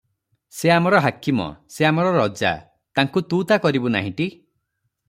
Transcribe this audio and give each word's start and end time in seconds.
ସେ 0.59 0.69
ଆମର 0.75 1.01
ହାକିମ, 1.05 1.45
ସେ 1.75 1.87
ଆମର 1.91 2.15
ରଜା 2.17 2.55
ତାଙ୍କୁ 3.01 3.25
ତୁ' 3.35 3.45
ତା' 3.53 3.63
କରିବୁ 3.69 3.97
ନାହିଁଟି? 3.99 4.29